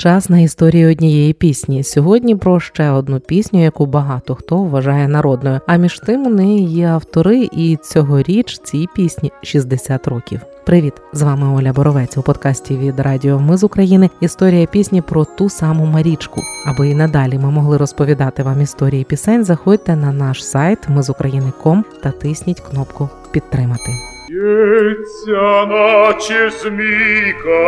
[0.00, 1.84] Час на історію однієї пісні.
[1.84, 5.60] Сьогодні про ще одну пісню, яку багато хто вважає народною.
[5.66, 10.40] А між тим у неї є автори, і цьогоріч цій пісні 60 років.
[10.66, 14.10] Привіт, з вами Оля Боровець у подкасті від Радіо Ми з України.
[14.20, 16.40] Історія пісні про ту саму Марічку.
[16.66, 19.44] Аби і надалі ми могли розповідати вам історії пісень.
[19.44, 23.92] Заходьте на наш сайт ми з України.ком та тисніть кнопку підтримати.
[24.30, 27.64] Б'ється, наче змійка,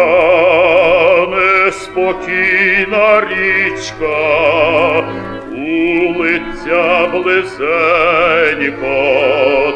[1.97, 4.19] неспокійна річка,
[5.53, 8.87] улиця близенько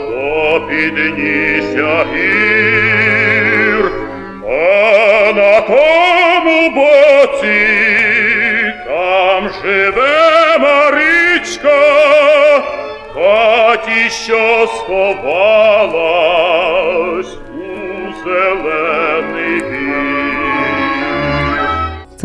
[0.01, 3.91] до підніжжя гір,
[4.45, 7.67] а на тому боці
[8.87, 11.83] там живе Марічка,
[13.15, 16.06] хаті, що сховалась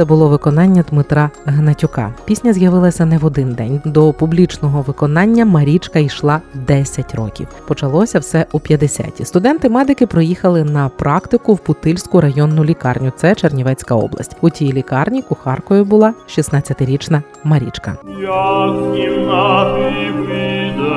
[0.02, 2.14] Це було виконання Дмитра Гнатюка.
[2.26, 3.82] Пісня з'явилася не в один день.
[3.86, 7.48] До публічного виконання Марічка йшла 10 років.
[7.68, 9.26] Почалося все у 50-ті.
[9.26, 13.12] Студенти-медики проїхали на практику в Путильську районну лікарню.
[13.16, 14.38] Це Чернівецька область.
[14.42, 17.98] У тій лікарні кухаркою була 16-річна Марічка.
[18.22, 20.90] Як з кімнати вийде,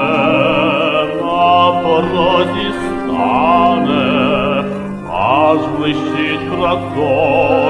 [1.23, 2.71] на порозі
[3.05, 4.65] стане,
[5.11, 7.64] аж блищить красою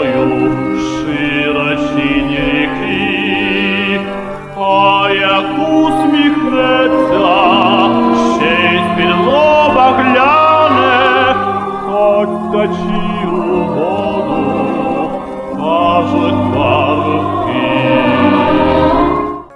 [5.21, 7.29] як усміхнеться,
[8.37, 11.35] ще й з-під лоба гляне,
[11.87, 15.11] хоч тачі у воду,
[15.57, 16.84] кажуть.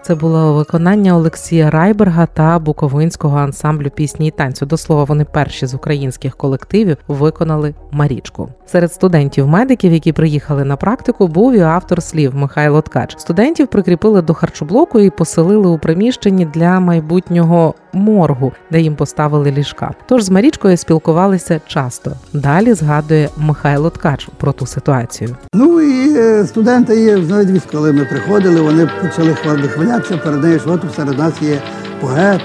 [0.09, 4.67] Це було виконання Олексія Райберга та Буковинського ансамблю пісні і танцю.
[4.67, 8.49] До слова, вони перші з українських колективів виконали Марічку.
[8.67, 13.15] Серед студентів-медиків, які приїхали на практику, був і автор слів Михайло Ткач.
[13.19, 19.95] Студентів прикріпили до харчоблоку і поселили у приміщенні для майбутнього моргу, де їм поставили ліжка.
[20.07, 22.13] Тож з Марічкою спілкувалися часто.
[22.33, 25.37] Далі згадує Михайло Ткач про ту ситуацію.
[25.55, 30.61] Ну і е, студенти є, навіть коли ми приходили, вони почали хвали- хвалятися перед нею,
[30.61, 31.63] що от серед нас є
[32.01, 32.41] поет.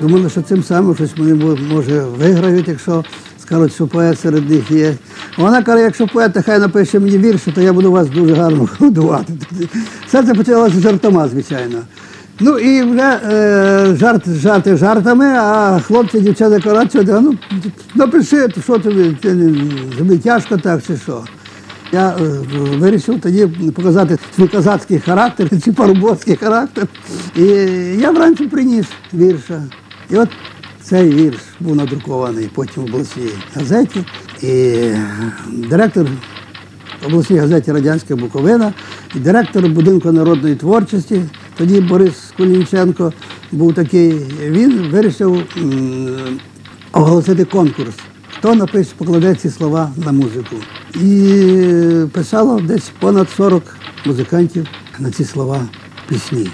[0.00, 3.04] Думали, що цим самим щось вони може виграють, якщо
[3.42, 4.94] скажуть, що поет серед них є.
[5.38, 9.32] Вона каже, якщо поет, хай напише мені вірші, то я буду вас дуже гарно годувати.
[10.06, 11.78] Все це почалося жартома, звичайно.
[12.40, 17.34] Ну і вже е, жарт, жарти жартами, а хлопці, дівчата кажуть, ну,
[17.94, 19.16] напиши, що тобі,
[19.98, 21.22] тобі тяжко так чи що.
[21.96, 22.22] Я е,
[22.78, 26.86] вирішив тоді показати свій козацький характер чи парубоцький характер.
[27.36, 27.42] І
[28.00, 29.62] я вранці приніс вірша.
[30.10, 30.28] І от
[30.82, 34.04] цей вірш був надрукований потім в обласній газеті.
[34.42, 34.74] І
[35.48, 36.06] директор
[37.06, 38.72] обласній газеті Радянська Буковина
[39.14, 41.22] і директор будинку народної творчості,
[41.58, 43.12] тоді Борис Кулінченко
[43.52, 44.12] був такий.
[44.40, 45.42] Він вирішив
[46.92, 47.94] оголосити конкурс.
[48.46, 50.56] Хто напише, покладе ці слова на музику.
[50.94, 53.62] І писало десь понад 40
[54.04, 54.66] музикантів
[54.98, 55.60] на ці слова
[56.08, 56.50] пісні.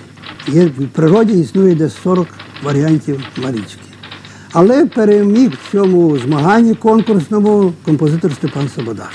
[0.49, 2.29] Є, в природі існує десь 40
[2.63, 3.81] варіантів Марічки.
[4.53, 9.15] Але переміг в цьому змаганні конкурсному композитор Степан Сободаш.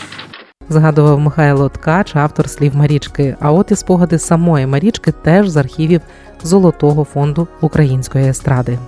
[0.70, 3.36] Згадував Михайло Ткач, автор слів Марічки.
[3.40, 6.02] А от і спогади самої Марічки теж з архівів
[6.44, 8.80] Золотого фонду української естради.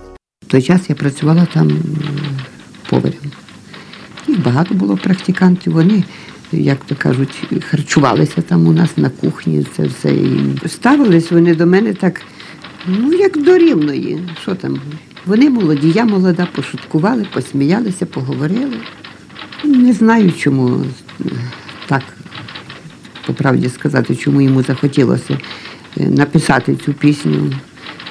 [0.42, 1.82] В той час я працювала там
[2.90, 3.32] поварем.
[4.28, 5.72] Їх багато було практикантів.
[5.72, 6.04] Вони,
[6.52, 9.66] як то кажуть, харчувалися там у нас на кухні.
[9.76, 10.12] Це все.
[10.12, 12.20] І ставились вони до мене так,
[12.86, 14.18] ну як до рівної.
[14.42, 14.80] Що там?
[15.26, 18.76] Вони молоді, я молода, пошуткували, посміялися, поговорили.
[19.64, 20.84] Не знаю, чому
[21.86, 22.02] так,
[23.26, 25.38] по правді сказати, чому йому захотілося
[25.96, 27.52] е, написати цю пісню.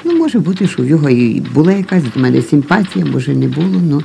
[0.03, 3.81] Ну, може бути, що в його і була якась до мене симпатія, може не було.
[3.90, 4.03] Ну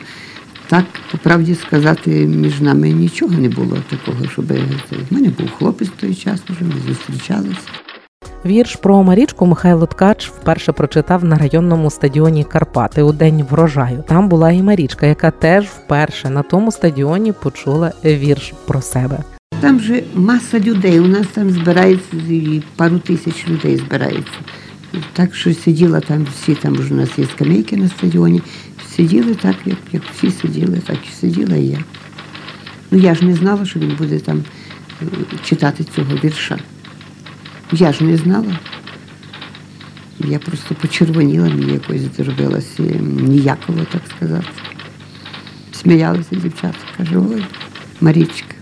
[0.74, 4.44] так, по правді сказати, між нами нічого не було такого, щоб.
[5.10, 7.60] В мене був хлопець в той час, вже ми зустрічалися.
[8.46, 14.04] Вірш про Марічку Михайло Ткач вперше прочитав на районному стадіоні Карпати у день врожаю.
[14.08, 19.18] Там була і Марічка, яка теж вперше на тому стадіоні почула вірш про себе.
[19.60, 21.00] Там же маса людей.
[21.00, 24.38] У нас там збирається і пару тисяч людей збирається.
[25.12, 28.42] Так що сиділа там всі, там вже у нас є скамейки на стадіоні.
[28.96, 31.78] Сиділи так, як, як всі сиділи, так і сиділа і я.
[32.90, 34.44] Ну я ж не знала, що він буде там
[35.02, 35.06] е,
[35.44, 36.58] читати цього вірша.
[37.72, 38.58] Я ж не знала.
[40.20, 42.82] Я просто почервоніла, мені якось зробилося
[43.18, 44.46] ніяково, так сказати.
[45.72, 46.78] Сміялися дівчата.
[46.96, 47.44] Каже, ой,
[48.00, 48.54] Марічка,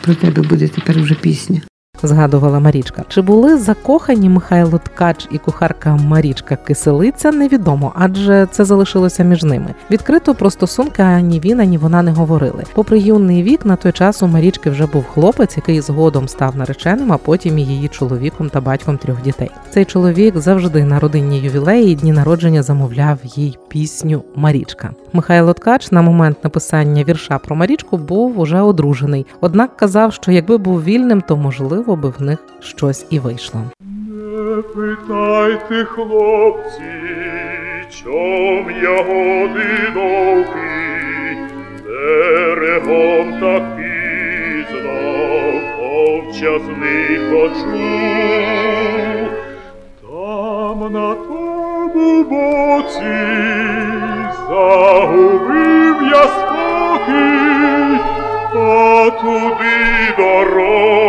[0.00, 1.60] про тебе буде тепер вже пісня.
[2.02, 3.04] Згадувала Марічка.
[3.08, 7.32] Чи були закохані Михайло Ткач і кухарка Марічка Киселиця?
[7.32, 9.74] Невідомо, адже це залишилося між ними.
[9.90, 12.64] Відкрито про стосунки ані він, ані вона не говорили.
[12.74, 17.12] Попри юний вік, на той час у Марічки вже був хлопець, який згодом став нареченим,
[17.12, 19.50] а потім і її чоловіком та батьком трьох дітей.
[19.70, 24.90] Цей чоловік завжди на родинні ювілеї і дні народження замовляв їй пісню Марічка.
[25.12, 29.26] Михайло Ткач на момент написання вірша про Марічку був уже одружений.
[29.40, 33.60] Однак казав, що якби був вільним, то можливо би в них щось і вийшло.
[33.80, 36.82] Не питайте, хлопці,
[38.02, 39.00] чом я
[39.44, 40.66] одинокий,
[41.86, 44.96] берегом так пізно,
[45.78, 48.06] повчасний ходжу.
[50.02, 53.16] Там на тому боці
[54.48, 57.98] загубив я спокій,
[58.54, 61.05] а туди дороги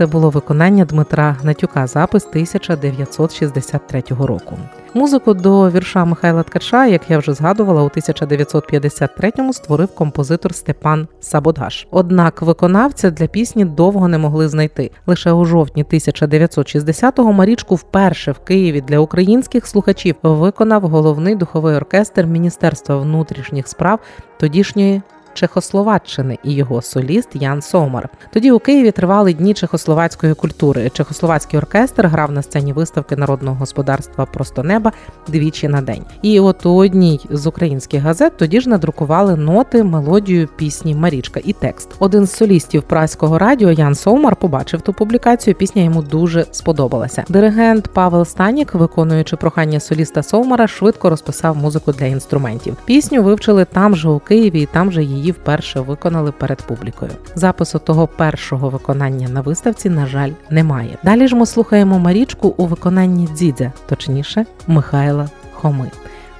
[0.00, 4.58] Це було виконання Дмитра Гнатюка, запис 1963 року.
[4.94, 11.86] Музику до вірша Михайла Ткача, як я вже згадувала, у 1953-му створив композитор Степан Сабодгаш.
[11.90, 14.90] Однак виконавця для пісні довго не могли знайти.
[15.06, 22.26] Лише у жовтні 1960-го Марічку вперше в Києві для українських слухачів виконав головний духовий оркестр
[22.26, 23.98] Міністерства внутрішніх справ
[24.38, 25.02] тодішньої
[25.40, 28.08] Чехословаччини і його соліст Ян Сомар.
[28.32, 30.90] Тоді у Києві тривали дні чехословацької культури.
[30.94, 34.92] Чехословацький оркестр грав на сцені виставки народного господарства Просто неба
[35.28, 36.04] двічі на день.
[36.22, 41.52] І от у одній з українських газет тоді ж надрукували ноти, мелодію пісні Марічка і
[41.52, 41.88] текст.
[41.98, 45.54] Один з солістів праського радіо Ян Сомар побачив ту публікацію.
[45.54, 47.24] Пісня йому дуже сподобалася.
[47.28, 52.76] Диригент Павел Станік, виконуючи прохання соліста Совмара, швидко розписав музику для інструментів.
[52.84, 57.12] Пісню вивчили там же у Києві, і там же її вперше виконали перед публікою.
[57.34, 60.98] Запису того першого виконання на виставці, на жаль, немає.
[61.04, 65.90] Далі ж ми слухаємо Марічку у виконанні Дзідзя, точніше, Михайла Хоми.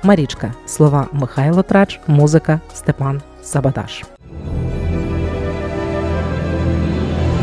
[0.02, 4.04] Марічка, слова Михайло Трач, музика Степан Сабадаш.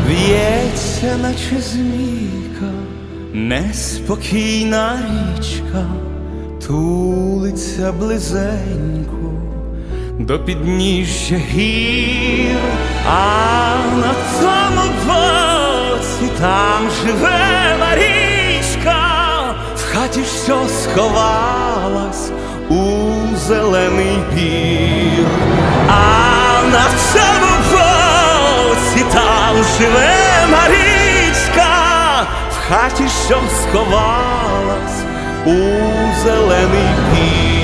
[0.06, 2.72] В'ється, наче змійка,
[3.32, 4.98] неспокійна
[5.38, 5.86] річка,
[6.66, 9.47] тулиться близенько
[10.18, 12.56] до підніжжя гір,
[13.06, 19.00] а на тому боці там живе Марічка,
[19.76, 22.30] в хаті, що сховалась
[22.68, 23.02] у
[23.36, 25.26] зелений бір,
[25.88, 30.16] а на цьому боці там живе
[30.50, 35.02] Марічка, в хаті, що сховалась
[35.46, 35.52] у
[36.24, 37.57] зелений бір.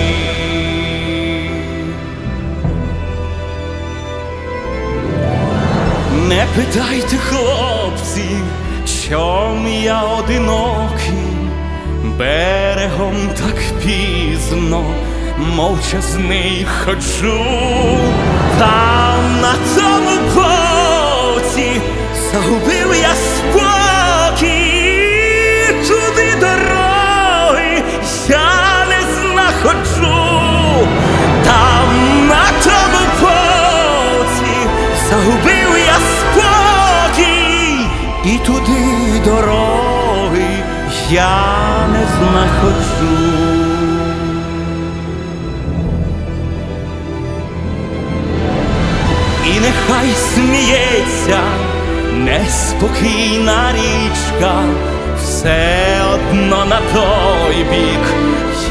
[6.56, 8.25] Питайте, хлопці,
[9.08, 11.49] чом я одинокий,
[12.19, 14.85] берегом так пізно,
[15.38, 17.44] мовчазний ходжу,
[18.58, 21.81] там на тому боці
[22.32, 22.83] загубив
[39.25, 40.64] дороги
[41.11, 43.54] я не знаходжу.
[49.46, 51.40] І нехай сміється
[52.12, 54.62] неспокійна річка,
[55.18, 58.14] все одно на той бік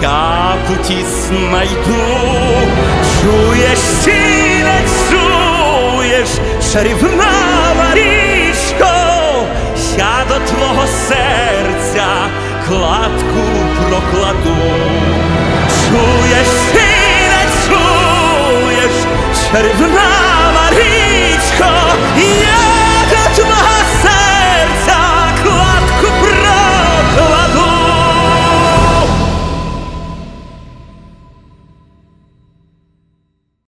[0.04, 2.04] я путі знайду,
[3.22, 4.12] чуєш чи
[4.64, 6.30] не чуєш,
[6.74, 7.32] чарівна
[7.78, 8.13] Марічко, я до
[10.48, 12.06] твого серця
[12.68, 13.44] кладку
[13.78, 14.58] прокладу,
[15.70, 16.88] чуєш ти
[17.30, 18.96] не чуєш,
[19.54, 20.23] я